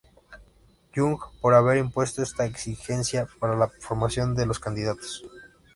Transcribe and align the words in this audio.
Jung 0.95 1.19
por 1.41 1.53
haber 1.53 1.77
impuesto 1.77 2.23
esta 2.23 2.43
exigencia 2.47 3.27
para 3.39 3.55
la 3.55 3.67
formación 3.69 4.33
de 4.33 4.47
los 4.47 4.57
candidatos. 4.59 5.23